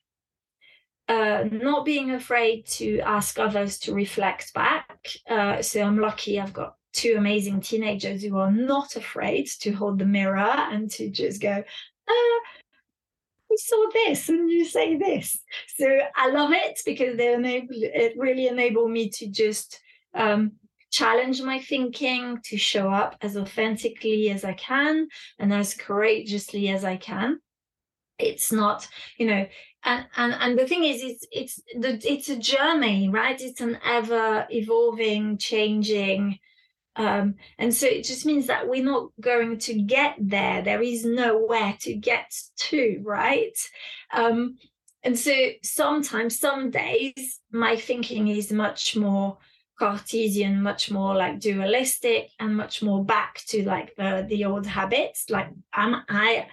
[1.09, 5.09] uh, not being afraid to ask others to reflect back.
[5.29, 9.99] Uh, so I'm lucky I've got two amazing teenagers who are not afraid to hold
[9.99, 11.51] the mirror and to just go,
[12.09, 12.39] uh,
[13.51, 15.41] we saw this and you say this.
[15.77, 19.81] So I love it because they enable it really enable me to just
[20.15, 20.53] um,
[20.91, 26.85] challenge my thinking, to show up as authentically as I can and as courageously as
[26.85, 27.41] I can.
[28.19, 29.47] It's not, you know,
[29.85, 33.41] and and and the thing is, it's it's the it's a journey, right?
[33.41, 36.39] It's an ever evolving, changing.
[36.97, 40.63] Um, and so it just means that we're not going to get there.
[40.63, 43.57] There is nowhere to get to, right?
[44.13, 44.59] Um,
[45.05, 49.39] and so sometimes, some days, my thinking is much more
[49.79, 55.31] Cartesian, much more like dualistic, and much more back to like the the old habits.
[55.31, 56.49] Like am I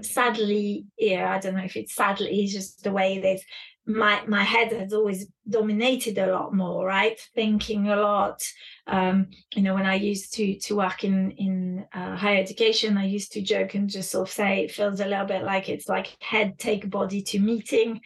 [0.00, 3.40] sadly, yeah, I don't know if it's sadly, it's just the way that
[3.86, 7.18] my my head has always dominated a lot more, right?
[7.34, 8.42] Thinking a lot.
[8.88, 13.06] Um, you know, when I used to to work in in uh, higher education, I
[13.06, 15.88] used to joke and just sort of say it feels a little bit like it's
[15.88, 18.00] like head take body to meeting.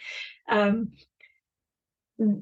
[0.48, 0.92] Um,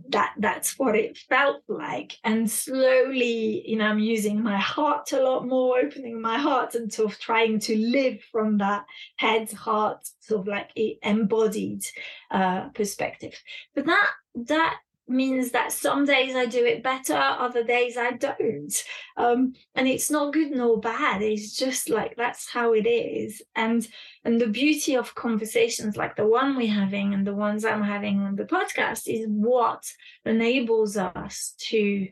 [0.09, 2.17] that that's what it felt like.
[2.25, 6.93] And slowly you know i'm using my heart a lot more opening my heart and
[6.93, 8.85] sort of trying to live from that
[9.17, 10.71] head heart sort of like
[11.03, 11.85] embodied
[12.31, 13.35] uh perspective.
[13.75, 14.11] But that
[14.47, 18.73] that means that some days I do it better, other days I don't.
[19.17, 21.23] Um, and it's not good nor bad.
[21.23, 23.43] It's just like that's how it is.
[23.55, 23.87] And
[24.25, 28.21] and the beauty of conversations like the one we're having and the ones I'm having
[28.21, 29.85] on the podcast is what
[30.25, 32.09] enables us to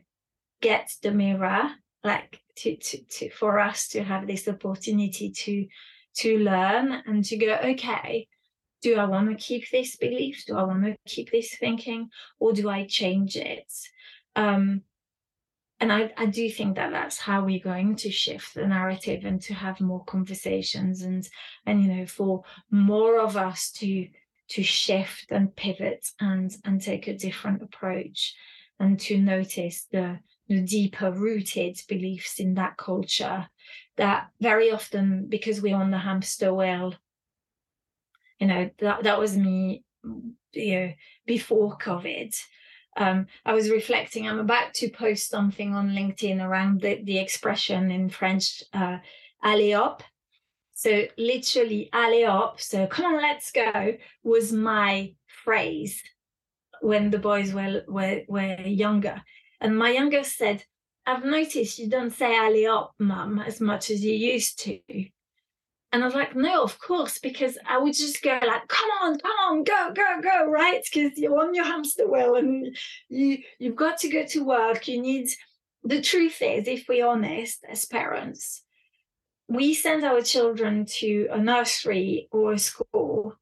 [0.61, 1.71] get the mirror,
[2.03, 5.67] like to, to, to for us to have this opportunity to
[6.17, 8.27] to learn and to go, okay,
[8.81, 10.45] do I want to keep this belief?
[10.45, 12.09] Do I want to keep this thinking?
[12.39, 13.71] Or do I change it?
[14.35, 14.83] Um,
[15.79, 19.41] and I, I do think that that's how we're going to shift the narrative and
[19.43, 21.27] to have more conversations and
[21.65, 24.07] and you know for more of us to
[24.49, 28.35] to shift and pivot and and take a different approach
[28.79, 33.47] and to notice the, the deeper rooted beliefs in that culture
[33.97, 36.93] that very often because we're on the hamster wheel
[38.39, 39.83] you know that that was me
[40.53, 40.93] you know
[41.25, 42.33] before covid
[42.97, 44.27] um, I was reflecting.
[44.27, 48.97] I'm about to post something on LinkedIn around the, the expression in French, uh,
[49.43, 50.03] "allez hop."
[50.73, 56.01] So literally, "allez hop." So come on, let's go was my phrase
[56.81, 59.21] when the boys were were, were younger,
[59.61, 60.63] and my youngest said,
[61.05, 64.79] "I've noticed you don't say allez hop, mum, as much as you used to."
[65.93, 69.17] And I was like, no, of course, because I would just go like, come on,
[69.19, 70.83] come on, go, go, go, right?
[70.83, 72.75] Because you're on your hamster wheel and
[73.07, 74.87] you you've got to go to work.
[74.87, 75.29] You need
[75.83, 78.63] the truth is, if we're honest as parents,
[79.47, 83.35] we send our children to a nursery or a school,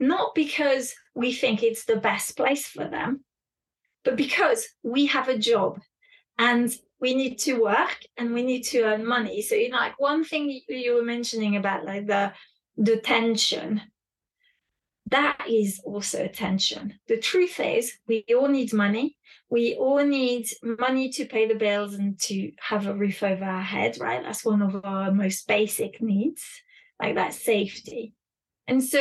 [0.00, 3.24] not because we think it's the best place for them,
[4.04, 5.80] but because we have a job
[6.38, 9.42] and we need to work and we need to earn money.
[9.42, 12.32] So you know, like one thing you were mentioning about like the
[12.78, 13.82] the tension,
[15.10, 16.98] that is also tension.
[17.06, 19.18] The truth is we all need money.
[19.50, 23.68] We all need money to pay the bills and to have a roof over our
[23.76, 24.22] head, right?
[24.22, 26.42] That's one of our most basic needs,
[27.02, 28.14] like that safety.
[28.66, 29.00] And so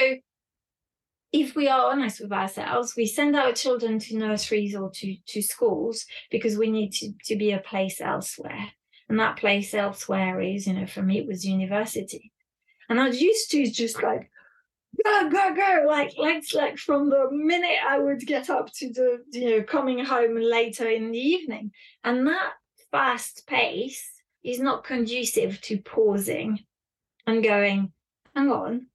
[1.34, 5.42] if we are honest with ourselves, we send our children to nurseries or to, to
[5.42, 8.70] schools because we need to, to be a place elsewhere.
[9.10, 12.32] And that place elsewhere is, you know, for me, it was university.
[12.88, 14.30] And I used to just like,
[15.04, 19.24] go, go, go, like, like, like from the minute I would get up to the,
[19.32, 21.72] you know, coming home later in the evening.
[22.04, 22.54] And that
[22.92, 24.08] fast pace
[24.44, 26.60] is not conducive to pausing
[27.26, 27.92] and going,
[28.36, 28.88] hang on,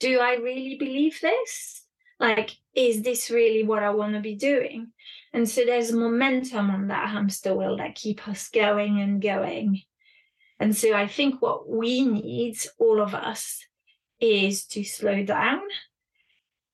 [0.00, 1.82] do I really believe this?
[2.18, 4.92] Like, is this really what I want to be doing?
[5.32, 9.82] And so there's momentum on that hamster wheel that keep us going and going.
[10.58, 13.62] And so I think what we need, all of us,
[14.18, 15.60] is to slow down,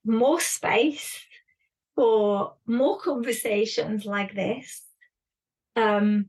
[0.04, 1.18] more space
[1.96, 4.82] for more conversations like this,
[5.74, 6.26] um,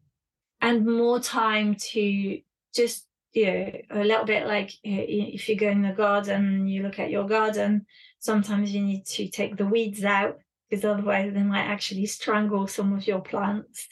[0.60, 2.40] and more time to
[2.74, 7.00] just you know, a little bit like if you go in the garden, you look
[7.00, 7.86] at your garden,
[8.20, 12.94] sometimes you need to take the weeds out because otherwise they might actually strangle some
[12.94, 13.88] of your plants.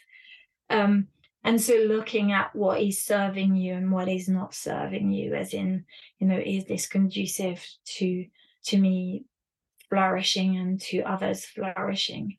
[0.70, 1.08] Um,
[1.44, 5.54] and so looking at what is serving you and what is not serving you, as
[5.54, 5.86] in,
[6.20, 7.66] you know, is this conducive
[7.98, 8.26] to
[8.66, 9.26] to me
[9.90, 12.38] flourishing and to others flourishing?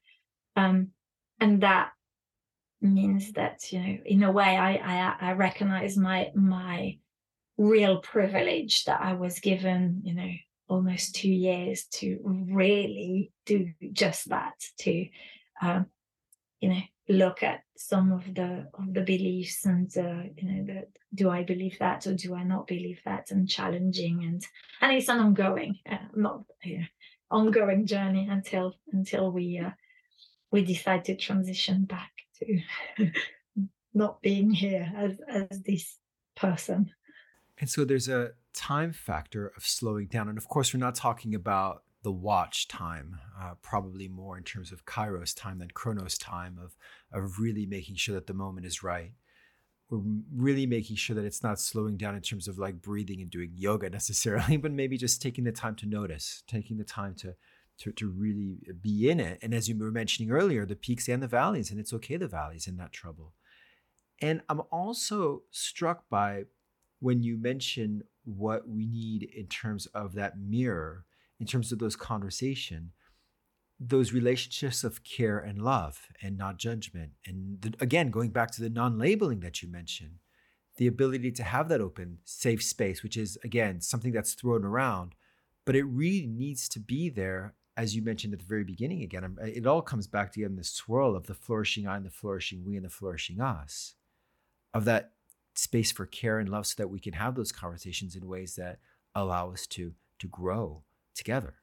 [0.55, 0.89] Um,
[1.41, 1.91] and that
[2.83, 6.99] means that you know in a way I, I i recognize my my
[7.57, 10.31] real privilege that i was given you know
[10.69, 15.07] almost two years to really do just that to
[15.61, 15.87] um,
[16.61, 20.83] you know look at some of the of the beliefs and uh, you know
[21.15, 23.31] do i believe that or do i not believe that?
[23.31, 24.43] And challenging and
[24.81, 26.85] and it's an ongoing uh, not you know,
[27.31, 29.71] ongoing journey until until we uh,
[30.51, 32.13] we decide to transition back
[32.47, 33.11] to
[33.95, 35.99] not being here as as this
[36.37, 36.91] person
[37.59, 41.35] and so there's a time factor of slowing down and of course we're not talking
[41.35, 46.59] about the watch time, uh, probably more in terms of Kairos time than Chronos time,
[46.63, 46.77] of,
[47.13, 49.13] of really making sure that the moment is right.
[49.89, 50.01] We're
[50.35, 53.53] really making sure that it's not slowing down in terms of like breathing and doing
[53.55, 57.35] yoga necessarily, but maybe just taking the time to notice, taking the time to,
[57.83, 59.39] to, to really be in it.
[59.43, 62.29] And as you were mentioning earlier, the peaks and the valleys, and it's okay the
[62.29, 63.35] valleys in that trouble.
[64.21, 66.45] And I'm also struck by
[67.01, 71.05] when you mention what we need in terms of that mirror
[71.41, 72.93] in terms of those conversation
[73.81, 78.63] those relationships of care and love and not judgment and the, again going back to
[78.63, 80.21] the non-labeling that you mentioned
[80.77, 85.17] the ability to have that open safe space which is again something that's thrown around
[85.65, 89.25] but it really needs to be there as you mentioned at the very beginning again
[89.25, 92.11] um, it all comes back to again the swirl of the flourishing i and the
[92.11, 93.95] flourishing we and the flourishing us
[94.75, 95.13] of that
[95.55, 98.79] space for care and love so that we can have those conversations in ways that
[99.15, 100.83] allow us to to grow
[101.15, 101.55] together.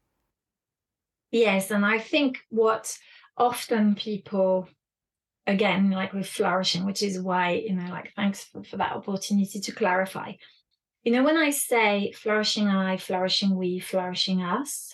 [1.31, 2.97] Yes, and I think what
[3.37, 4.67] often people
[5.47, 9.59] again like with flourishing which is why you know like thanks for, for that opportunity
[9.59, 10.33] to clarify
[11.03, 14.93] you know when i say flourishing i flourishing we flourishing us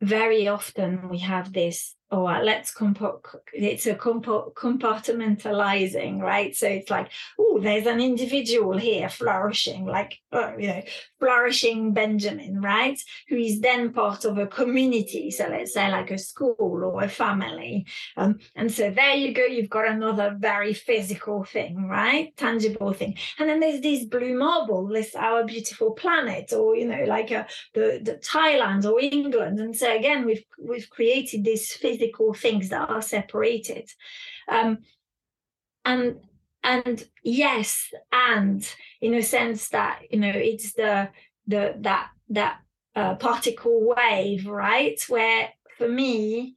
[0.00, 3.20] very often we have this oh let's compo-
[3.52, 6.56] it's a compartmentalizing right?
[6.56, 10.82] So it's like oh there's an individual here flourishing like oh, you know
[11.18, 12.98] flourishing benjamin right?
[13.28, 17.08] Who is then part of a community so let's say like a school or a
[17.08, 17.84] family.
[18.16, 22.34] Um, and so there you go you've got another very physical thing right?
[22.36, 23.18] Tangible thing.
[23.38, 27.40] And then there's this blue marble this our beautiful planet or you know like a,
[27.40, 27.44] uh,
[27.74, 29.60] the, the thailand or england.
[29.60, 33.90] And so again we've we've created this physical physical things that are separated.
[34.48, 34.78] Um,
[35.84, 36.20] and
[36.62, 38.68] and yes, and
[39.00, 41.08] in a sense that you know it's the
[41.46, 42.60] the that that
[42.94, 45.00] uh, particle wave, right?
[45.08, 46.56] Where for me,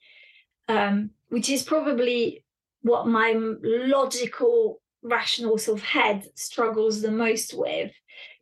[0.67, 2.43] um, which is probably
[2.81, 7.91] what my logical rational sort of head struggles the most with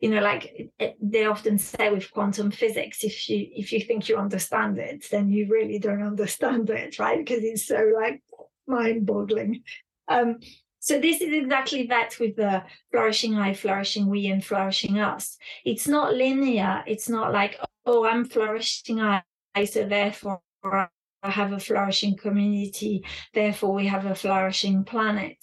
[0.00, 4.08] you know like it, they often say with quantum physics if you if you think
[4.08, 8.22] you understand it then you really don't understand it right because it's so like
[8.66, 9.62] mind boggling
[10.08, 10.38] um
[10.80, 15.36] so this is exactly that with the flourishing I, flourishing we, and flourishing us.
[15.62, 16.82] It's not linear.
[16.86, 19.22] It's not like, oh, I'm flourishing I,
[19.66, 20.88] so therefore I
[21.22, 23.04] have a flourishing community,
[23.34, 25.36] therefore we have a flourishing planet.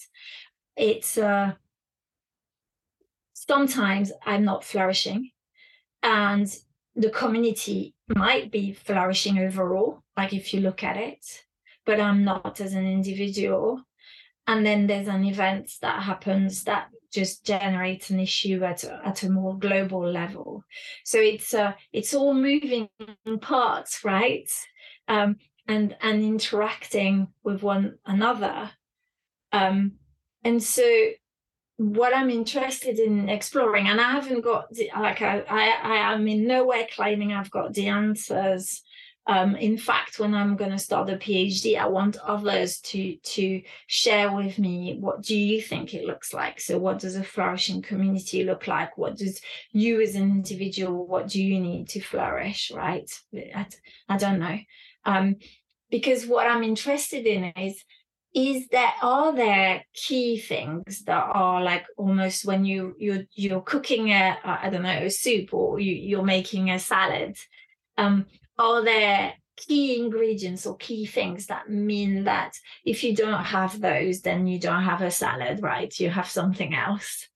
[0.75, 1.53] It's uh,
[3.47, 5.31] sometimes I'm not flourishing
[6.03, 6.53] and
[6.95, 11.25] the community might be flourishing overall, like if you look at it,
[11.85, 13.81] but I'm not as an individual.
[14.47, 19.29] And then there's an event that happens that just generates an issue at, at a
[19.29, 20.63] more global level.
[21.03, 22.89] So it's uh, it's all moving
[23.41, 24.49] parts, right?
[25.07, 25.37] Um,
[25.67, 28.71] and and interacting with one another.
[29.51, 29.93] Um,
[30.43, 30.83] and so
[31.77, 36.27] what I'm interested in exploring, and I haven't got the, like I, I, I am
[36.27, 38.81] in no way claiming I've got the answers.
[39.27, 43.61] Um, in fact, when I'm going to start the PhD, I want others to to
[43.85, 46.59] share with me what do you think it looks like.
[46.59, 48.97] So, what does a flourishing community look like?
[48.97, 49.39] What does
[49.71, 51.05] you as an individual?
[51.05, 52.71] What do you need to flourish?
[52.73, 53.09] Right?
[53.35, 53.67] I,
[54.09, 54.57] I don't know,
[55.05, 55.35] um,
[55.91, 57.83] because what I'm interested in is
[58.37, 64.09] is there are there key things that are like almost when you you're you're cooking
[64.09, 67.35] a I don't know a soup or you, you're making a salad
[67.97, 68.27] um
[68.59, 72.53] are there key ingredients or key things that mean that
[72.85, 75.99] if you don't have those then you don't have a salad right?
[75.99, 77.27] You have something else.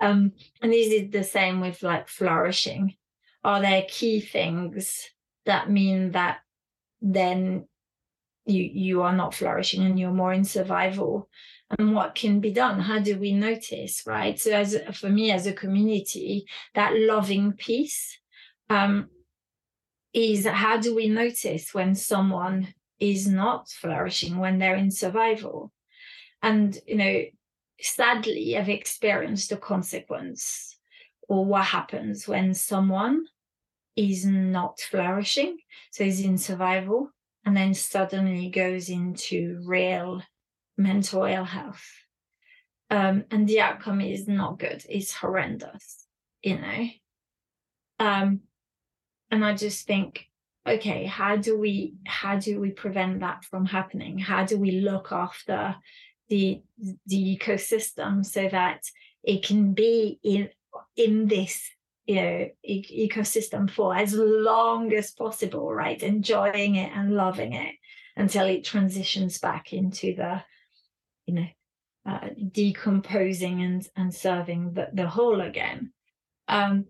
[0.00, 2.94] Um and is it the same with like flourishing.
[3.42, 5.08] Are there key things
[5.46, 6.40] that mean that
[7.00, 7.68] then
[8.46, 11.28] you you are not flourishing and you're more in survival.
[11.78, 12.80] And what can be done?
[12.80, 14.38] How do we notice right?
[14.38, 18.18] So as for me as a community that loving piece
[18.68, 19.08] um,
[20.12, 25.72] is how do we notice when someone is not flourishing when they're in survival?
[26.42, 27.22] And you know
[27.82, 30.78] sadly i've experienced the consequence
[31.28, 33.24] or what happens when someone
[33.96, 35.58] is not flourishing
[35.90, 37.10] so is in survival
[37.44, 40.22] and then suddenly goes into real
[40.76, 41.84] mental ill health.
[42.90, 46.06] Um, and the outcome is not good, it's horrendous,
[46.42, 46.88] you know.
[47.98, 48.40] Um,
[49.30, 50.26] and I just think,
[50.68, 54.18] okay, how do we how do we prevent that from happening?
[54.18, 55.76] How do we look after
[56.28, 56.60] the
[57.06, 58.82] the ecosystem so that
[59.22, 60.50] it can be in
[60.96, 61.70] in this
[62.06, 66.02] you know e- ecosystem for as long as possible right?
[66.02, 67.74] Enjoying it and loving it
[68.16, 70.42] until it transitions back into the
[71.26, 71.46] you know
[72.06, 75.92] uh, decomposing and and serving the, the whole again.
[76.48, 76.86] Um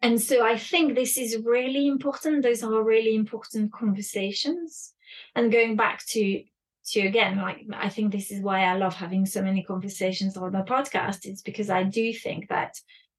[0.00, 2.42] and so i think this is really important.
[2.42, 4.94] Those are really important conversations.
[5.34, 6.42] And going back to
[6.84, 10.52] to again like i think this is why i love having so many conversations on
[10.52, 12.76] the podcast it's because i do think that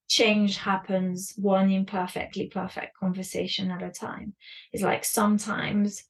[0.08, 4.34] change happens one imperfectly perfect conversation at a time.
[4.72, 6.04] It's like sometimes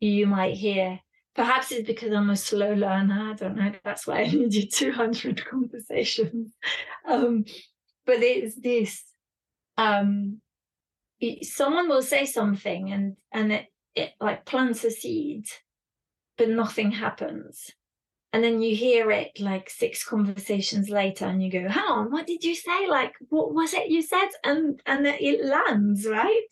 [0.00, 1.00] you might hear
[1.34, 3.30] perhaps it's because i'm a slow learner.
[3.30, 6.54] I don't know that's why i need needed 200 conversations.
[7.06, 7.44] Um,
[8.04, 9.02] but it's this
[9.78, 10.40] um,
[11.20, 15.46] it, someone will say something and and it, it like plants a seed
[16.36, 17.70] but nothing happens.
[18.36, 22.26] And then you hear it like six conversations later and you go, hang on, what
[22.26, 22.86] did you say?
[22.86, 24.28] Like, what was it you said?
[24.44, 26.42] And and it lands, right?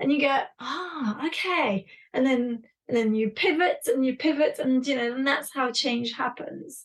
[0.00, 1.86] And you go, oh, okay.
[2.12, 5.70] And then and then you pivot and you pivot and you know, and that's how
[5.70, 6.84] change happens.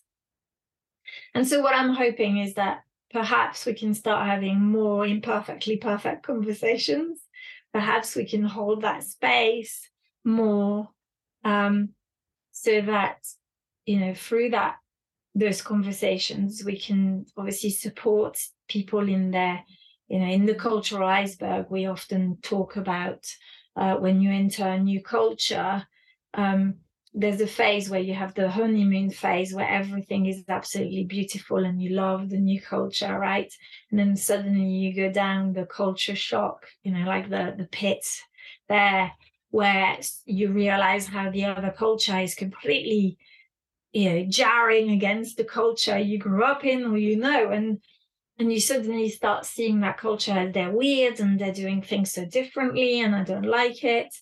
[1.34, 6.22] And so what I'm hoping is that perhaps we can start having more imperfectly perfect
[6.22, 7.20] conversations.
[7.74, 9.90] Perhaps we can hold that space
[10.24, 10.90] more
[11.44, 11.96] um,
[12.52, 13.26] so that
[13.90, 14.76] you know through that
[15.34, 18.38] those conversations we can obviously support
[18.68, 19.64] people in their
[20.08, 21.66] you know in the cultural iceberg.
[21.70, 23.22] We often talk about
[23.76, 25.88] uh, when you enter a new culture
[26.36, 26.76] um,
[27.16, 31.82] there's a phase where you have the honeymoon phase where everything is absolutely beautiful and
[31.82, 33.52] you love the new culture right?
[33.90, 38.06] And then suddenly you go down the culture shock you know like the the pit
[38.68, 39.12] there
[39.50, 43.18] where you realize how the other culture is completely
[43.92, 47.80] you know jarring against the culture you grew up in or you know and
[48.38, 53.02] and you suddenly start seeing that culture they're weird and they're doing things so differently
[53.02, 54.14] and i don't like it.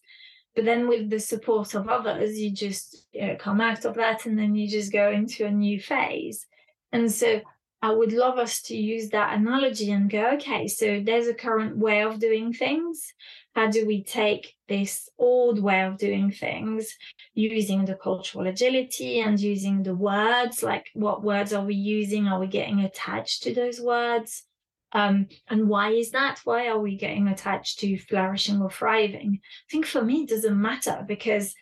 [0.56, 4.26] But then with the support of others you just you know, come out of that
[4.26, 6.48] and then you just go into a new phase.
[6.92, 7.42] And so
[7.82, 11.78] i would love us to use that analogy and go okay so there's a current
[11.78, 13.14] way of doing things.
[13.56, 16.96] How do we take this old way of doing things
[17.34, 20.62] using the cultural agility and using the words?
[20.62, 22.28] Like what words are we using?
[22.28, 24.44] Are we getting attached to those words?
[24.92, 26.40] Um, and why is that?
[26.44, 29.40] Why are we getting attached to flourishing or thriving?
[29.42, 31.56] I think for me it doesn't matter because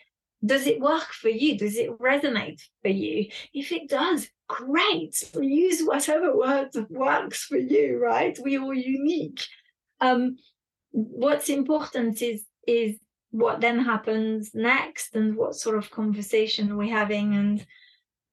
[0.46, 1.58] does it work for you?
[1.58, 3.30] Does it resonate for you?
[3.54, 5.32] If it does great.
[5.40, 8.38] Use whatever word works for you right?
[8.44, 9.46] We are all unique.
[10.02, 10.38] Um,
[10.92, 12.98] what's important is is
[13.32, 17.66] what then happens next and what sort of conversation we're having and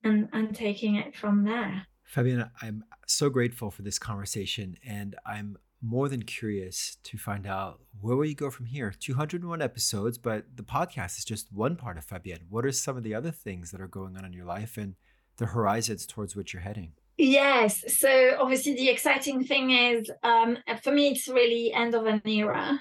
[0.03, 1.87] and and taking it from there.
[2.13, 7.81] Fabienne, i'm so grateful for this conversation and i'm more than curious to find out
[7.99, 11.97] where will you go from here 201 episodes but the podcast is just one part
[11.97, 14.45] of fabienne what are some of the other things that are going on in your
[14.45, 14.95] life and
[15.37, 17.83] the horizons towards which you're heading Yes.
[17.99, 22.79] So obviously the exciting thing is um, for me it's really end of an era.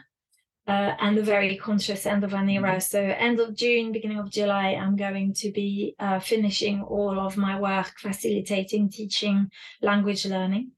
[0.65, 2.71] Uh, and a very conscious end of an era.
[2.71, 2.79] Mm-hmm.
[2.79, 7.37] So end of June, beginning of July, I'm going to be uh, finishing all of
[7.37, 9.51] my work facilitating, teaching,
[9.81, 10.71] language learning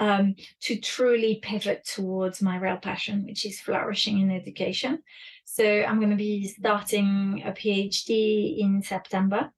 [0.00, 5.02] um, to truly pivot towards my real passion, which is flourishing in education.
[5.44, 9.52] So I'm going to be starting a PhD in September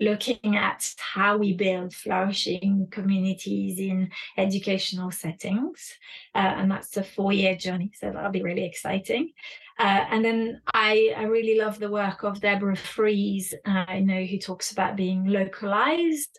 [0.00, 5.94] looking at how we build flourishing communities in educational settings.
[6.34, 7.92] Uh, and that's a four year journey.
[7.94, 9.32] So that'll be really exciting.
[9.78, 14.24] Uh, and then I, I really love the work of Deborah Frieze, uh, I know,
[14.24, 16.38] who talks about being localized.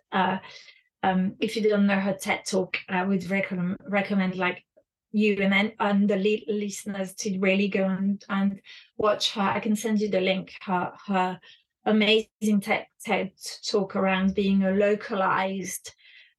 [1.05, 4.65] Um, if you don't know her TED talk, I would recommend, recommend like
[5.11, 8.59] you and then and the listeners to really go and, and
[8.97, 9.41] watch her.
[9.41, 10.53] I can send you the link.
[10.61, 11.39] Her her
[11.85, 13.33] amazing TED, TED
[13.69, 15.91] talk around being a localist,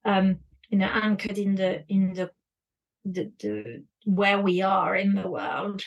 [0.04, 2.30] um, you know, anchored in the in the,
[3.04, 5.84] the, the where we are in the world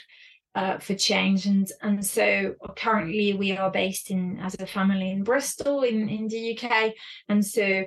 [0.56, 1.46] uh, for change.
[1.48, 6.30] And and so currently we are based in as a family in Bristol in in
[6.30, 6.94] the UK,
[7.28, 7.84] and so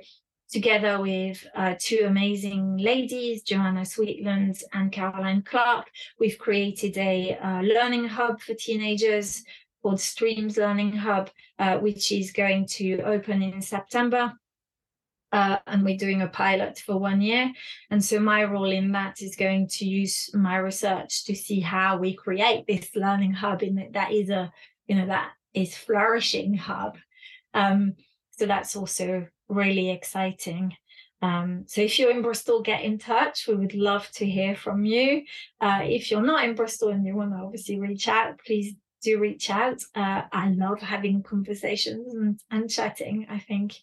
[0.53, 5.87] together with uh, two amazing ladies, Joanna Sweetland and Caroline Clark,
[6.19, 9.43] we've created a uh, learning hub for teenagers
[9.81, 14.33] called Streams Learning Hub, uh, which is going to open in September.
[15.31, 17.51] Uh, and we're doing a pilot for one year.
[17.89, 21.97] And so my role in that is going to use my research to see how
[21.97, 24.53] we create this learning hub in it that is a,
[24.85, 26.99] you know, that is flourishing hub.
[27.55, 27.95] Um,
[28.29, 30.75] so that's also really exciting.
[31.21, 33.47] Um, so if you're in Bristol, get in touch.
[33.47, 35.23] We would love to hear from you.
[35.61, 39.19] Uh, if you're not in Bristol and you want to obviously reach out, please do
[39.19, 39.81] reach out.
[39.95, 43.27] Uh, I love having conversations and, and chatting.
[43.29, 43.75] I think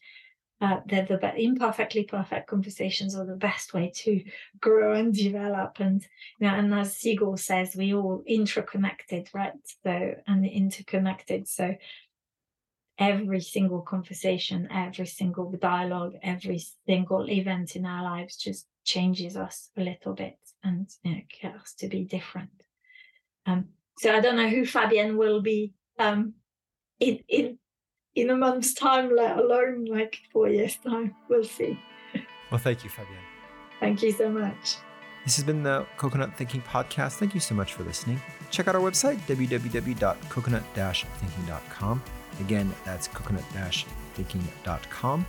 [0.60, 4.22] uh, they're the imperfectly perfect conversations are the best way to
[4.60, 5.76] grow and develop.
[5.80, 6.02] And
[6.38, 9.52] you know, and as Siegel says, we all interconnected, right?
[9.82, 11.48] So and interconnected.
[11.48, 11.74] So
[13.00, 19.70] every single conversation, every single dialogue, every single event in our lives just changes us
[19.76, 22.50] a little bit and you know, get us to be different.
[23.46, 26.34] Um, so I don't know who Fabienne will be um,
[27.00, 27.58] in in
[28.14, 31.14] in a month's time, let alone like four years' time.
[31.28, 31.78] We'll see.
[32.50, 33.24] Well, thank you, Fabienne.
[33.78, 34.76] Thank you so much.
[35.24, 37.12] This has been the Coconut Thinking Podcast.
[37.14, 38.20] Thank you so much for listening.
[38.50, 42.02] Check out our website, www.coconut-thinking.com.
[42.40, 45.26] Again, that's coconut-thinking.com.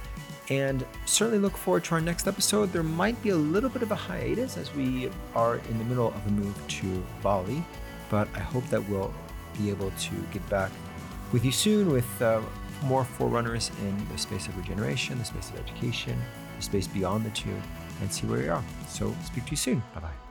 [0.50, 2.74] And certainly look forward to our next episode.
[2.74, 6.08] There might be a little bit of a hiatus as we are in the middle
[6.08, 7.64] of a move to Bali,
[8.10, 9.14] but I hope that we'll
[9.58, 10.72] be able to get back
[11.32, 12.42] with you soon with uh,
[12.84, 16.20] more forerunners in the space of regeneration, the space of education,
[16.58, 17.56] the space beyond the two,
[18.02, 18.64] and see where we are.
[18.88, 19.84] So, speak to you soon.
[19.94, 20.31] Bye bye.